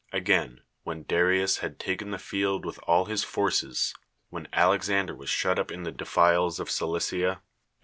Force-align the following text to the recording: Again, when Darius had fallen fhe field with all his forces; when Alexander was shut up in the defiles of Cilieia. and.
Again, 0.11 0.61
when 0.81 1.03
Darius 1.03 1.59
had 1.59 1.79
fallen 1.79 1.99
fhe 2.11 2.19
field 2.19 2.65
with 2.65 2.79
all 2.87 3.05
his 3.05 3.23
forces; 3.23 3.93
when 4.31 4.47
Alexander 4.51 5.13
was 5.13 5.29
shut 5.29 5.59
up 5.59 5.69
in 5.71 5.83
the 5.83 5.91
defiles 5.91 6.59
of 6.59 6.69
Cilieia. 6.69 7.33
and. 7.33 7.41